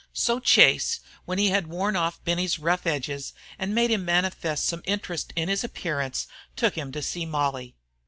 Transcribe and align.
So 0.13 0.39
Chase, 0.39 0.99
when 1.25 1.37
he 1.37 1.49
had 1.51 1.67
worn 1.67 1.95
off 1.95 2.23
Benny's 2.23 2.57
rough 2.57 2.87
edges 2.87 3.33
and 3.59 3.75
made 3.75 3.91
him 3.91 4.03
manifest 4.03 4.65
some 4.65 4.81
interest 4.85 5.31
in 5.35 5.47
his 5.47 5.63
appearance, 5.63 6.25
took 6.55 6.73
him 6.73 6.91
to 6.93 7.03
see 7.03 7.23
Molly. 7.27 7.75